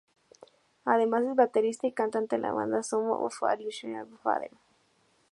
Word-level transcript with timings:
Además 0.83 1.25
es 1.25 1.35
baterista 1.35 1.85
y 1.85 1.91
cantante 1.91 2.35
de 2.37 2.41
la 2.41 2.53
banda 2.53 2.81
Sons 2.81 3.05
of 3.11 3.43
an 3.43 3.61
Illustrious 3.61 4.09
Father. 4.23 4.49